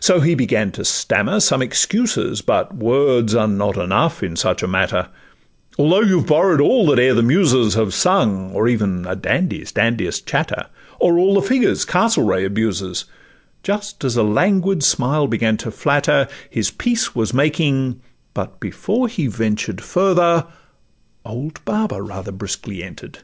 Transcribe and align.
So 0.00 0.20
he 0.20 0.34
began 0.34 0.72
to 0.72 0.82
stammer 0.82 1.38
some 1.38 1.60
excuses; 1.60 2.40
But 2.40 2.74
words 2.74 3.34
are 3.34 3.46
not 3.46 3.76
enough 3.76 4.22
in 4.22 4.34
such 4.34 4.62
a 4.62 4.66
matter, 4.66 5.08
Although 5.78 6.00
you 6.00 6.22
borrow'd 6.22 6.62
all 6.62 6.86
that 6.86 6.98
e'er 6.98 7.12
the 7.12 7.22
muses 7.22 7.74
Have 7.74 7.92
sung, 7.92 8.50
or 8.52 8.66
even 8.66 9.04
a 9.06 9.14
Dandy's 9.14 9.70
dandiest 9.70 10.24
chatter, 10.26 10.68
Or 10.98 11.18
all 11.18 11.34
the 11.34 11.42
figures 11.42 11.84
Castlereagh 11.84 12.46
abuses; 12.46 13.04
Just 13.62 14.02
as 14.04 14.16
a 14.16 14.22
languid 14.22 14.82
smile 14.82 15.26
began 15.26 15.58
to 15.58 15.70
flatter 15.70 16.28
His 16.48 16.70
peace 16.70 17.14
was 17.14 17.34
making, 17.34 18.00
but 18.32 18.58
before 18.58 19.06
he 19.06 19.26
ventured 19.26 19.82
Further, 19.82 20.46
old 21.26 21.62
Baba 21.66 22.00
rather 22.00 22.32
briskly 22.32 22.82
enter'd. 22.82 23.18